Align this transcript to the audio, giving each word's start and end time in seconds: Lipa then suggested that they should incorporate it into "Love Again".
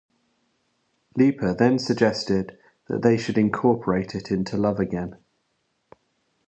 Lipa 1.15 1.53
then 1.53 1.77
suggested 1.77 2.57
that 2.87 3.03
they 3.03 3.17
should 3.19 3.37
incorporate 3.37 4.15
it 4.15 4.31
into 4.31 4.57
"Love 4.57 4.79
Again". 4.79 5.15